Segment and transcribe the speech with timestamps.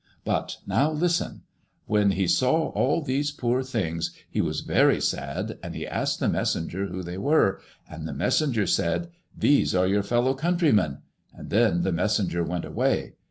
[0.25, 1.43] But now, listen.
[1.85, 6.27] When he saw all these poor things, he was very sad, and he asked the
[6.27, 9.09] messenger who they were, and the messenger said:
[9.39, 11.03] •These are your fellow country men;'
[11.37, 13.13] and then the messenger went away.